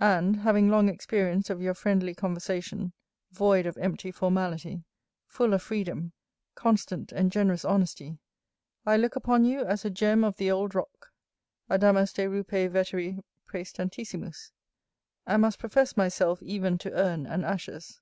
And, 0.00 0.36
having 0.36 0.70
long 0.70 0.88
experience 0.88 1.50
of 1.50 1.60
your 1.60 1.74
friendly 1.74 2.14
conversation, 2.14 2.94
void 3.32 3.66
of 3.66 3.76
empty 3.76 4.10
formality, 4.10 4.82
full 5.26 5.52
of 5.52 5.60
freedom, 5.60 6.14
constant 6.54 7.12
and 7.12 7.30
generous 7.30 7.66
honesty, 7.66 8.16
I 8.86 8.96
look 8.96 9.14
upon 9.14 9.44
you 9.44 9.66
as 9.66 9.84
a 9.84 9.90
gem 9.90 10.24
of 10.24 10.36
the 10.38 10.50
old 10.50 10.74
rock,[AB] 10.74 11.82
and 15.26 15.42
must 15.42 15.58
profess 15.58 15.96
myself 15.98 16.42
even 16.42 16.78
to 16.78 16.92
urn 16.92 17.26
and 17.26 17.44
ashes. 17.44 18.00